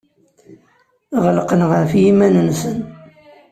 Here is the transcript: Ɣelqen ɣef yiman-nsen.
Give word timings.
Ɣelqen 1.23 1.61
ɣef 1.71 1.91
yiman-nsen. 2.01 2.79